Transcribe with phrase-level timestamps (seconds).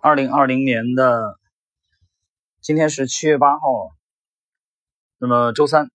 [0.00, 1.40] 二零二零年的
[2.60, 3.90] 今天是七月八号，
[5.18, 5.90] 那么周三。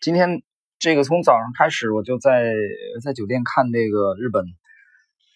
[0.00, 0.42] 今天
[0.80, 2.52] 这个从早上开始，我就在
[3.00, 4.46] 在酒店看这个日本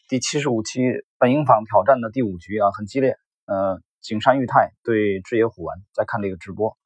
[0.09, 0.81] 第七十五期
[1.19, 3.17] 本因坊挑战的第五局啊，很激烈。
[3.47, 6.77] 呃，景山裕太对志野虎丸在看这个直播。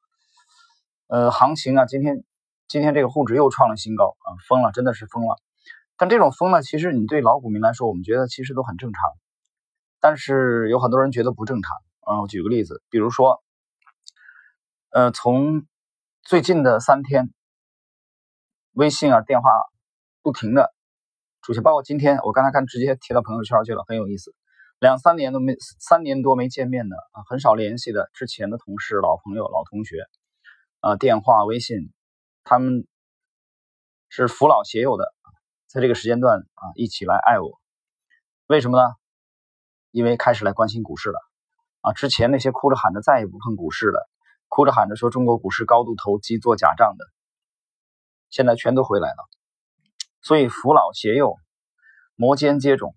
[1.07, 2.23] 呃，行情啊，今天
[2.67, 5.37] 今天这个沪指又创了新高啊，疯了，真的是疯了。
[5.97, 9.01] 但这种疯呢，其实你对老股民来说，我们觉得其实都很正常。
[10.03, 12.19] 但是有很多人觉得不正常啊。
[12.19, 13.41] 我举个例子，比如说，
[14.89, 15.65] 呃，从
[16.23, 17.33] 最近的三天。
[18.73, 19.49] 微信啊，电话
[20.23, 20.73] 不停的
[21.41, 24.35] 出现，包括今天我刚才看直接贴到朋友圈去了，很有意思。
[24.79, 30.03] 两三年都没三年多没见面的啊，很少联系的之前的同事、老朋友、老同学
[30.81, 31.93] 啊，电话、微信，
[32.43, 32.87] 他们
[34.09, 35.13] 是扶老携幼的，
[35.67, 37.61] 在这个时间段啊，一起来爱我。
[38.47, 38.95] 为什么呢？
[39.93, 41.19] 因为开始来关心股市了
[41.81, 41.93] 啊。
[41.93, 44.09] 之前那些哭着喊着再也不碰股市了，
[44.47, 47.05] 哭着喊着说中国股市高度投机做假账的。
[48.29, 49.29] 现在全都回来了，
[50.23, 51.37] 所以扶老携幼、
[52.15, 52.95] 摩肩接踵，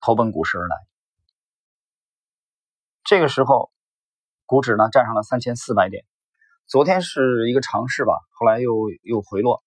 [0.00, 0.76] 投奔股市而来。
[3.04, 3.70] 这个时候，
[4.46, 6.06] 股指呢站上了三千四百点，
[6.66, 9.62] 昨天是一个尝试吧，后来又又回落，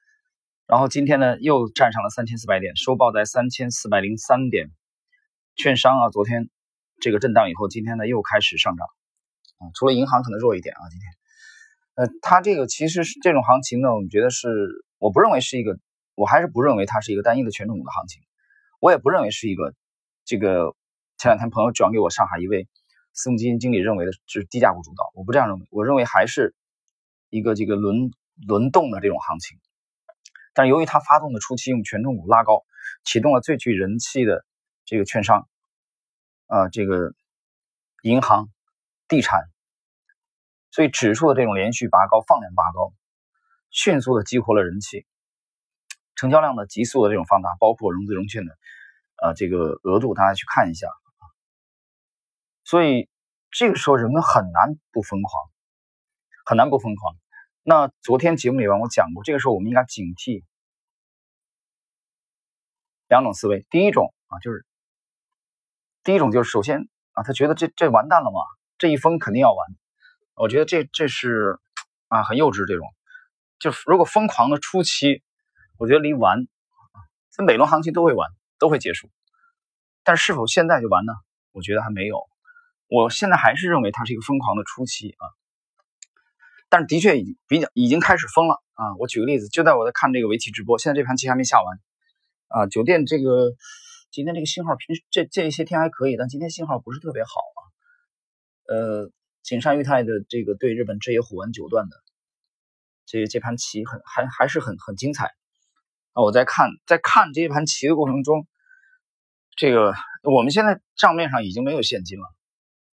[0.65, 4.71] 然后今天呢又站上了三千四百点，收报在三千四百零三点。
[5.55, 6.49] 券商啊，昨天
[6.99, 8.87] 这个震荡以后，今天呢又开始上涨。
[9.57, 11.09] 啊，除了银行可能弱一点啊，今天。
[11.95, 14.47] 呃，它这个其实是这种行情呢，我们觉得是，
[14.97, 15.77] 我不认为是一个，
[16.15, 18.23] 我还是不认为它是一个单一的权重股的行情，
[18.79, 19.75] 我也不认为是一个
[20.25, 20.75] 这个
[21.19, 22.67] 前两天朋友转给我上海一位
[23.13, 26.55] 私募基金经理认为的是低价股主导，我不这样认为，我认为还是
[27.29, 28.09] 一个这个轮
[28.47, 29.59] 轮动的这种行情，
[30.55, 32.63] 但由于它发动的初期用权重股拉高，
[33.03, 34.43] 启动了最具人气的
[34.93, 35.49] 这个券商，
[36.45, 37.15] 啊，这个
[38.03, 38.51] 银行、
[39.07, 39.41] 地产。
[40.69, 42.93] 所以指数的这种连续拔高、放量拔高，
[43.71, 45.07] 迅速的激活了人气，
[46.13, 48.55] 成交量的急速的这种放大，包括融资融券的，
[49.19, 50.87] 呃，这个额度，大家去看一下。
[52.63, 53.09] 所以
[53.49, 55.49] 这个时候人们很难不疯狂，
[56.45, 57.15] 很难不疯狂。
[57.63, 60.43] 那昨天节目里边我讲过，这个时候我们应该警惕
[63.07, 63.65] 两种思维。
[63.71, 64.67] 第一种啊，就是
[66.03, 68.39] 第一种就是首先啊，他觉得这这完蛋了嘛，
[68.77, 69.57] 这一疯肯定要完。
[70.35, 71.59] 我觉得这这是
[72.07, 72.87] 啊很幼稚这种，
[73.59, 75.21] 就如果疯狂的初期，
[75.77, 76.47] 我觉得离完
[77.31, 79.09] 这每轮行情都会完，都会结束。
[80.03, 81.13] 但是否现在就完呢？
[81.51, 82.17] 我觉得还没有。
[82.87, 85.25] 我现在还是认为它是一个疯狂的初期啊，
[86.67, 88.95] 但是的确已经比较已经开始疯了啊。
[88.99, 91.79] 我举个例子，就在我在看这个围棋直播，现在这盘棋还没下完
[92.49, 92.67] 啊。
[92.67, 93.53] 酒店这个
[94.13, 97.61] 今天这个信号平时这这些天还可以，但今天信号不是特别好啊，
[98.73, 99.11] 呃。
[99.43, 101.97] 景山裕太的这个对日本置业虎丸九段的
[103.05, 105.33] 这这盘棋很还还是很很精彩
[106.13, 106.23] 啊！
[106.23, 108.47] 我在看在看这盘棋的过程中，
[109.57, 112.25] 这个我们现在账面上已经没有现金了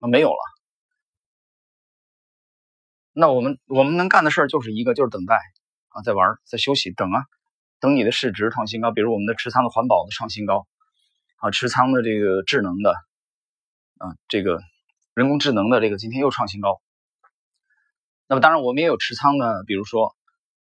[0.00, 0.40] 啊，没有了。
[3.12, 5.36] 那我们我们能干的事儿就是一个就是等待
[5.90, 7.22] 啊，在玩在休息等啊，
[7.78, 10.66] 等你的市值创新高，比如我们的持仓的环保的创新高
[11.40, 12.92] 啊，持仓的这个智能的
[13.98, 14.60] 啊这个。
[15.12, 16.80] 人工智能的这个今天又创新高，
[18.28, 20.14] 那么当然我们也有持仓的，比如说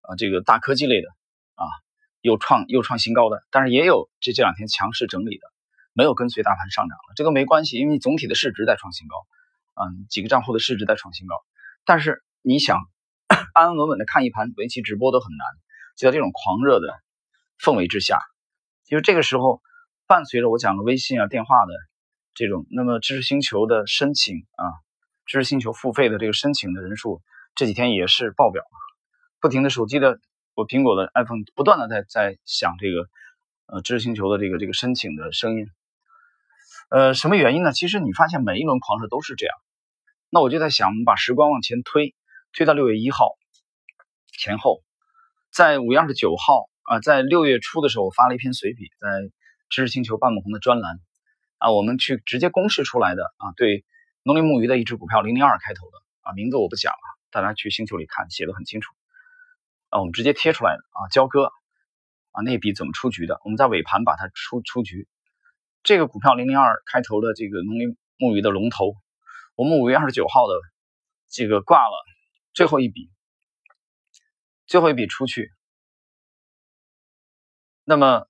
[0.00, 1.08] 啊这个大科技类的
[1.54, 1.64] 啊
[2.22, 5.46] 又创又创新高的，但是也有这这两天强势整理的，
[5.92, 9.14] 没有跟随大盘上涨了，这个没关系，因为总体的市值在创新高，
[9.74, 11.36] 嗯几个账户的市值在创新高，
[11.84, 12.80] 但是你想
[13.28, 15.46] 安安稳稳的看一盘围棋直播都很难，
[15.96, 16.88] 就在这种狂热的
[17.62, 18.18] 氛围之下，
[18.84, 19.60] 其实这个时候
[20.10, 21.72] 伴随着我讲的微信啊电话的。
[22.34, 24.66] 这种，那么知识星球的申请啊，
[25.24, 27.22] 知识星球付费的这个申请的人数
[27.54, 28.64] 这几天也是爆表，
[29.40, 30.18] 不停的手机的
[30.54, 33.08] 我苹果的 iPhone 不断的在在响这个
[33.66, 35.66] 呃知识星球的这个这个申请的声音，
[36.88, 37.72] 呃什么原因呢？
[37.72, 39.54] 其实你发现每一轮狂热都是这样，
[40.28, 42.16] 那我就在想，我们把时光往前推，
[42.52, 43.36] 推到六月一号
[44.38, 44.82] 前后，
[45.52, 49.08] 在五月二十九号啊，在六月初的时候，我发了一篇随笔，在
[49.70, 51.00] 知识星球半亩红的专栏。
[51.56, 53.84] 啊，我们去直接公示出来的啊，对，
[54.22, 56.98] 农林牧渔的一只股票零零二开头的啊，名字我不讲了，
[57.30, 58.94] 大家去星球里看，写的很清楚。
[59.90, 61.52] 啊，我们直接贴出来的啊，交割
[62.32, 63.40] 啊，那笔怎么出局的？
[63.44, 65.06] 我们在尾盘把它出出局。
[65.82, 68.94] 这个股票零零二开头的这个农林牧渔的龙头，
[69.54, 70.54] 我们五月二十九号的
[71.28, 71.92] 这个挂了
[72.54, 73.10] 最后一笔，
[74.66, 75.52] 最后一笔出去。
[77.84, 78.26] 那么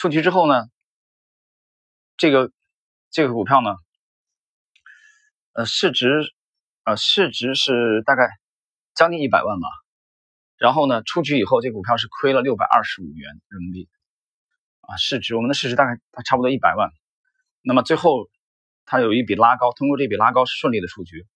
[0.00, 0.64] 出局之后呢？
[2.16, 2.50] 这个
[3.10, 3.76] 这个股票呢，
[5.52, 6.32] 呃，市值
[6.84, 8.30] 呃市值是大概
[8.94, 9.68] 将近一百万吧。
[10.56, 13.90] 然后呢，出局以后，这股票是亏了六百二十五元人民币
[14.80, 16.88] 啊，市值我们的市值大概它差不多一百万。
[17.60, 18.30] 那么最后
[18.86, 21.26] 它有一笔拉高，通过这笔拉高顺利的出局，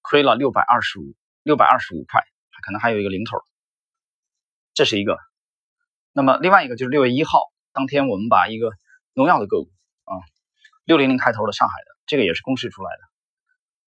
[0.00, 2.22] 亏了六百二十五六百二十五块，
[2.62, 3.36] 可能还有一个零头。
[4.74, 5.18] 这是一个。
[6.12, 7.40] 那么另外一个就是六月一号
[7.76, 8.70] 当天，我们把一个
[9.12, 9.68] 农药的个股
[10.04, 10.16] 啊，
[10.86, 13.00] 六零零开头的上海的，这个也是公示出来的，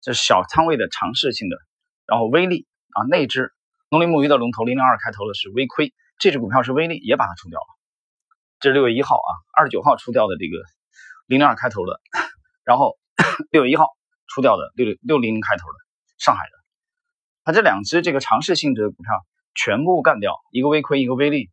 [0.00, 1.56] 这是小仓位的尝试性的，
[2.04, 3.52] 然后微利啊内资。
[3.88, 7.66] 农林牧渔的龙头零零二开头的是微亏，这只股票是微利，也把它出掉了。
[8.58, 10.58] 这是六月一号啊，二十九号出掉的这个
[11.28, 12.00] 零零二开头的，
[12.64, 12.98] 然后
[13.52, 13.86] 六月一号
[14.26, 15.74] 出掉的六六六零零开头的
[16.18, 16.50] 上海的，
[17.44, 21.48] 它这两只这个尝试性质的股票全部干掉，一个微亏，一个微利，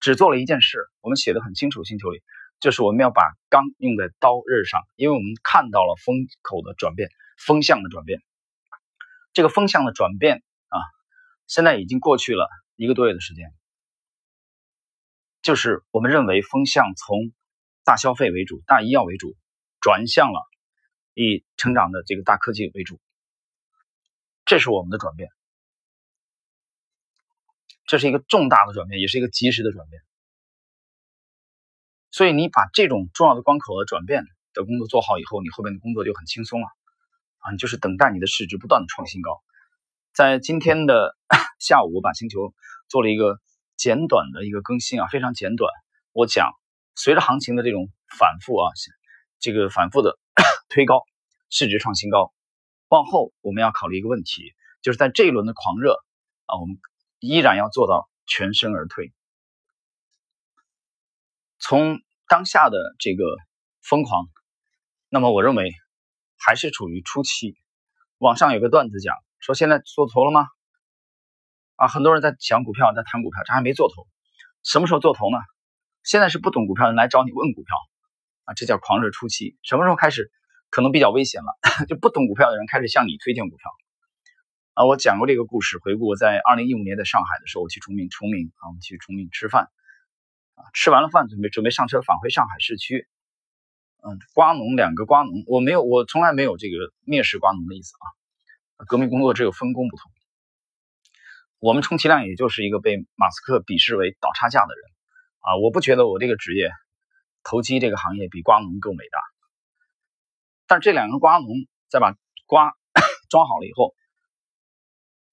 [0.00, 2.22] 只做了一件事，我们写的很清楚，星球里
[2.58, 8.20] 就是我们要把钢用在刀刃上，因为我们看到了风口的转变，风向的转变，
[9.32, 10.78] 这个风向的转变啊。
[11.46, 13.52] 现在已经过去了一个多月的时间，
[15.42, 17.32] 就是我们认为风向从
[17.84, 19.36] 大消费为主、大医药为主，
[19.80, 20.40] 转向了
[21.12, 23.00] 以成长的这个大科技为主，
[24.44, 25.28] 这是我们的转变，
[27.90, 30.00] 这是一个重大的转变，也是一个及时的转变。
[32.12, 34.22] 所以你把这种重要的关口的转变
[34.54, 36.68] 的工作做好以后，你后面的工作就很轻松了
[37.40, 37.56] 啊！
[37.56, 39.42] 就是等待你的市值不断的创新高。
[40.14, 41.16] 在今天的
[41.58, 42.54] 下午，我把星球
[42.88, 43.40] 做了一个
[43.76, 45.68] 简短的一个更新啊，非常简短。
[46.12, 46.52] 我讲，
[46.94, 48.70] 随着行情的这种反复啊，
[49.40, 50.16] 这个反复的
[50.70, 51.02] 推高，
[51.48, 52.32] 市值创新高，
[52.86, 55.94] 往后我们要考虑一个问题，就是在这一轮的狂热
[56.46, 56.78] 啊，我们
[57.20, 59.12] 依然要做到全身而退。
[61.60, 63.24] 从当下的这个
[63.82, 64.26] 疯狂，
[65.08, 65.72] 那么我认为
[66.36, 67.56] 还是处于初期。
[68.18, 69.16] 网上有个段子讲。
[69.40, 70.46] 说现在做头了吗？
[71.76, 74.06] 啊，很多人在讲股票，在谈股票，这还没做头。
[74.62, 75.38] 什么时候做头呢？
[76.04, 77.74] 现在是不懂股票的人来找你问股票，
[78.44, 79.56] 啊，这叫狂热初期。
[79.62, 80.30] 什么时候开始
[80.68, 81.58] 可能比较危险了？
[81.88, 83.70] 就不懂股票的人开始向你推荐股票。
[84.80, 89.64] 啊，我讲过这个故事，回顾我在二零一五年在上海的时候，我去崇明，崇明啊，我们去崇明吃饭，
[90.54, 93.06] 啊，吃完了饭准备准备上车返回上海市区。
[94.02, 98.86] 嗯，瓜农两个瓜农，我没有，我从来没有这个蔑视瓜农的意思啊。
[98.86, 100.10] 革命工作只有分工不同。
[101.58, 104.82] 我们充其量也就是一个被马斯克鄙视为倒插价的人
[105.40, 105.58] 啊！
[105.58, 106.72] 我不觉得我这个职业，
[107.42, 109.20] 投机这个行业比瓜农更伟大。
[110.66, 111.48] 但这两个瓜农
[111.90, 112.14] 在把
[112.46, 112.72] 瓜
[113.28, 113.94] 装好了以后，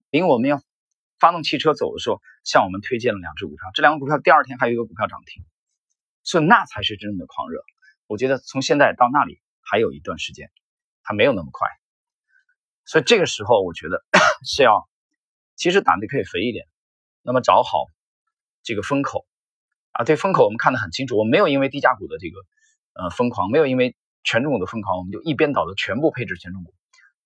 [0.10, 0.62] 因为我们要
[1.20, 3.70] 发动汽车走的时候，向我们推荐了两只股票。
[3.74, 5.44] 这两个股票第二天还有一个股票涨停，
[6.24, 7.62] 所以那才是真正的狂热。
[8.08, 10.50] 我觉得从现在到那里还有一段时间，
[11.02, 11.68] 还没有那么快。
[12.86, 14.06] 所以这个时候，我觉得
[14.48, 14.88] 是要，
[15.58, 16.68] 其实胆子可以肥一点，
[17.22, 17.88] 那么找好
[18.64, 19.28] 这个风口
[19.92, 20.06] 啊。
[20.06, 21.18] 对风口，我们看得很清楚。
[21.18, 22.40] 我没有因为低价股的这个
[22.94, 26.74] 呃疯狂，没有因为权重股的疯狂，我们就一边倒的全部配置权重股。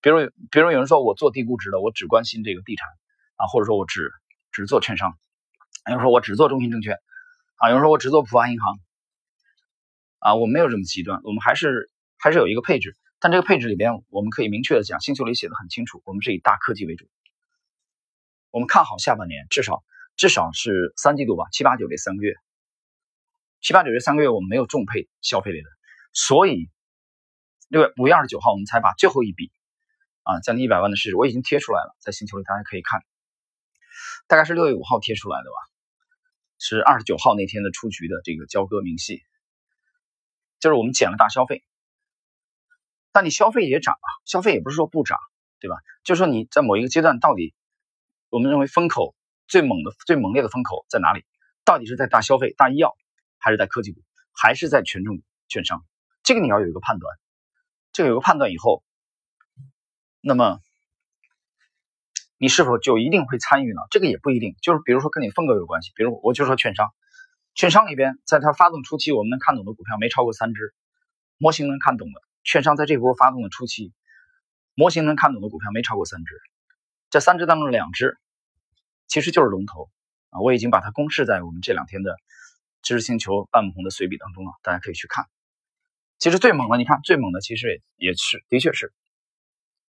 [0.02, 0.18] 比如，
[0.50, 2.88] 比如有人说我做低估值的，我只关心这个地产
[3.36, 4.10] 啊，或者说我只
[4.50, 5.16] 只做券商，
[5.86, 6.98] 有人说我只做中信证券
[7.56, 8.80] 啊，有人说我只做浦发银行
[10.18, 12.96] 啊，我没有这么极端，我们还是还是有一个配置。
[13.20, 17.08] 但这个配置里边，我们可以明确的讲，星球里写的很清楚，我们是以大科技为主。
[18.50, 19.84] 我们看好下半年，至少
[20.16, 22.34] 至少是三季度吧，七八九这三个月，
[23.60, 25.68] 七八九这三个月我们没有重配消费类的，
[26.12, 26.68] 所以
[27.68, 29.52] 六月五月二十九号我们才把最后一笔
[30.22, 33.02] 啊将近一百万的市值我已经贴出来了，在星球里大家可以看，
[34.26, 35.56] 大概是六月五号贴出来的吧，
[36.58, 39.22] 是二十九号那天的出局的这个交割明细，
[40.60, 41.64] 就是我们减了大消费。
[43.10, 45.18] 但你消费也涨啊，消费也不是说不涨，
[45.60, 45.76] 对吧？
[46.02, 47.54] 就是说你在某一个阶段，到底
[48.30, 49.14] 我们认为风口
[49.48, 51.24] 最猛的、最猛烈的风口在哪里？
[51.64, 52.96] 到底是在大消费、大医药，
[53.38, 54.02] 还是在科技股，
[54.32, 55.84] 还是在权重券商？
[56.22, 57.14] 这个你要有一个判断。
[57.92, 58.82] 这个有个判断以后，
[60.22, 60.60] 那么
[62.38, 63.82] 你是否就一定会参与呢？
[63.90, 64.54] 这个也不一定。
[64.62, 66.94] 就是比如说跟你风格有关系，比如我就说券商，
[67.54, 70.72] 券商里边在它发动初期，我们能看懂的股票没超过三只，
[71.38, 72.22] 模型能看懂的。
[72.44, 73.92] 券商在这波发动的初期，
[74.74, 76.36] 模型能看懂的股票没超过三只，
[77.10, 78.16] 这三只当中两只
[79.08, 79.90] 其实就是龙头
[80.30, 80.40] 啊！
[80.40, 82.16] 我已经把它公示在我们这两天的
[82.80, 85.26] 知识星球半亩红的随笔当中了，大家可以去看。
[86.18, 88.92] 其实最猛的，你看最猛的其实也也是的确是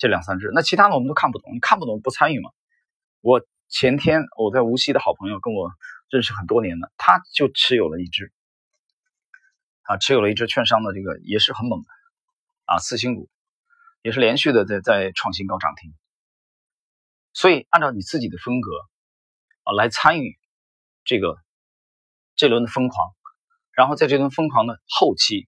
[0.03, 2.50] 这两三只，那其他的我们都看不懂，你看不懂不参与嘛。
[3.22, 5.72] 我前天我在无锡的好朋友跟我
[6.10, 8.33] 认识很多年的，他就持有了一只，
[9.83, 11.88] 啊，持有了一只券商的这个也是很猛的
[12.65, 13.29] 啊，次新股
[14.01, 15.93] 也是连续的在在创新高涨停。
[17.31, 18.69] 所以按照你自己的风格
[19.63, 20.38] 啊来参与
[21.05, 21.38] 这个
[22.36, 23.15] 这轮的疯狂，
[23.72, 25.48] 然后在这轮疯狂的后期，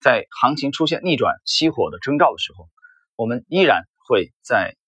[0.00, 2.68] 在行情出现逆转熄火的征兆的时候，
[3.20, 4.78] 我们依然会在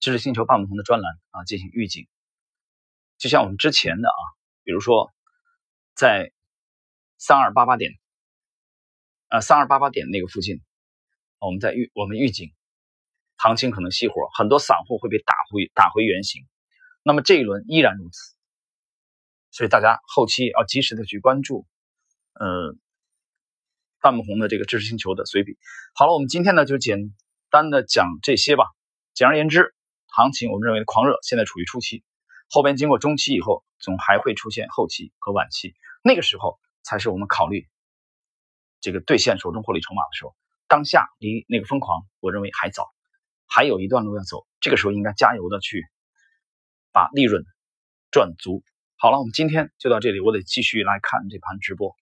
[0.00, 2.08] 知识星球半不同的专栏啊进行预警。
[3.16, 4.18] 就像我们之前的啊，
[4.64, 5.12] 比如说
[5.94, 6.32] 在
[7.16, 7.92] 三二八八点，
[9.28, 10.60] 呃三二八八点那个附近，
[11.38, 12.52] 我们在预我们预警
[13.36, 16.44] 行情可能熄火，很多散户会被打回打回原形。
[17.04, 18.34] 那么这一轮依然如此，
[19.52, 21.68] 所以大家后期要及时的去关注，
[22.34, 22.74] 呃，
[24.00, 25.56] 半木红的这个知识星球的随笔。
[25.94, 27.14] 好了，我们今天呢就简
[27.50, 28.64] 单的讲这些吧。
[29.14, 29.74] 简而言之，
[30.06, 32.04] 行情我们认为狂热现在处于初期。
[32.50, 37.66] 后边经过中期以后，总还会出现后期和晚期，那个时候才是我们考虑
[38.80, 40.34] 这个兑现手中获利筹码的时候。
[40.66, 42.88] 当下离那个疯狂，我认为还早，
[43.46, 44.46] 还有一段路要走。
[44.60, 45.82] 这个时候应该加油的去
[46.92, 47.42] 把利润
[48.10, 48.62] 赚足。
[48.96, 51.96] 好了，我们今天就到这里，我得继续来看这盘直播。